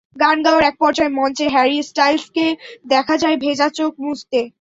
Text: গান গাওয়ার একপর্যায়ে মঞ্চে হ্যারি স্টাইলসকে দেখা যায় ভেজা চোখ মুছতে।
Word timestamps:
গান 0.15 0.37
গাওয়ার 0.45 0.63
একপর্যায়ে 0.63 1.15
মঞ্চে 1.17 1.45
হ্যারি 1.53 1.77
স্টাইলসকে 1.89 2.45
দেখা 2.87 3.15
যায় 3.17 3.37
ভেজা 3.43 3.67
চোখ 3.77 3.91
মুছতে। 4.03 4.41